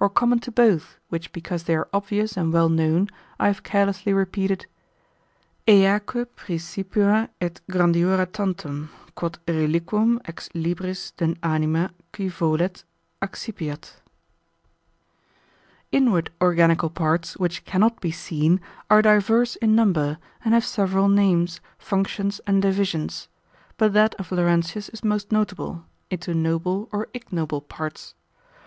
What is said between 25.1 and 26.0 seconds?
notable,